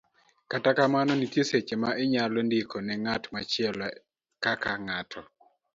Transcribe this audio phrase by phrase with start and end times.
[0.51, 3.85] Kata kamano, nitie seche ma inyalo ndiko ne ng'at machielo,
[4.43, 5.11] kaka ng'at.